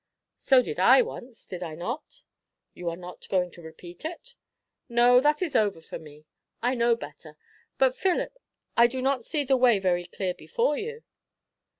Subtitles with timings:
[0.39, 2.23] "So did I once, did I not?"
[2.73, 4.33] "You are not going to repeat it?"
[4.89, 6.25] "No; that is over, for me.
[6.59, 7.37] I know better.
[7.77, 8.35] But, Philip,
[8.75, 11.03] I do not see the way very clear before you."